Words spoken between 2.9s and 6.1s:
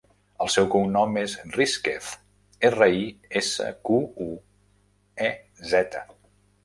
i, essa, cu, u, e, zeta.